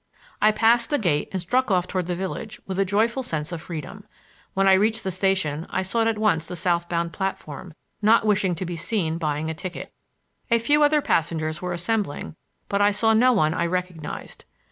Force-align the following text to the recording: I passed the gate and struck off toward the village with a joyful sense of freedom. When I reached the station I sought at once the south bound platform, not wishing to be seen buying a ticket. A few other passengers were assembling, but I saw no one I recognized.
I 0.41 0.51
passed 0.51 0.89
the 0.89 0.97
gate 0.97 1.29
and 1.31 1.39
struck 1.39 1.69
off 1.69 1.85
toward 1.85 2.07
the 2.07 2.15
village 2.15 2.59
with 2.65 2.79
a 2.79 2.85
joyful 2.85 3.21
sense 3.21 3.51
of 3.51 3.61
freedom. 3.61 4.03
When 4.55 4.67
I 4.67 4.73
reached 4.73 5.03
the 5.03 5.11
station 5.11 5.67
I 5.69 5.83
sought 5.83 6.07
at 6.07 6.17
once 6.17 6.47
the 6.47 6.55
south 6.55 6.89
bound 6.89 7.13
platform, 7.13 7.75
not 8.01 8.25
wishing 8.25 8.55
to 8.55 8.65
be 8.65 8.75
seen 8.75 9.19
buying 9.19 9.47
a 9.51 9.53
ticket. 9.53 9.93
A 10.49 10.57
few 10.57 10.81
other 10.81 11.03
passengers 11.03 11.61
were 11.61 11.71
assembling, 11.71 12.35
but 12.67 12.81
I 12.81 12.89
saw 12.89 13.13
no 13.13 13.31
one 13.31 13.53
I 13.53 13.67
recognized. 13.67 14.45